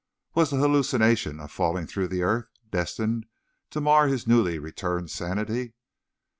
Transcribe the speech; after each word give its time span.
Was 0.33 0.49
the 0.49 0.57
hallucination 0.57 1.39
of 1.39 1.51
falling 1.51 1.85
through 1.85 2.07
the 2.07 2.23
earth 2.23 2.47
destined 2.71 3.27
to 3.69 3.79
mar 3.79 4.07
his 4.07 4.25
newly 4.25 4.57
returned 4.57 5.11
sanity? 5.11 5.75